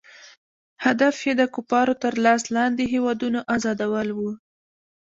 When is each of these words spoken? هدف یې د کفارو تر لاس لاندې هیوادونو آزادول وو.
هدف 0.85 1.15
یې 1.27 1.33
د 1.39 1.43
کفارو 1.55 1.93
تر 2.03 2.13
لاس 2.25 2.41
لاندې 2.55 2.83
هیوادونو 2.93 3.39
آزادول 3.55 4.09
وو. 4.13 4.31